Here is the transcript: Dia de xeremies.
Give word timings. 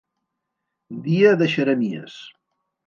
Dia 1.09 1.37
de 1.43 1.51
xeremies. 1.57 2.21